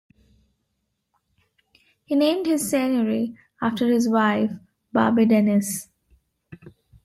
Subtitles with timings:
[2.05, 4.49] He named his seigniory after his wife,
[4.91, 5.89] Barbe Denys.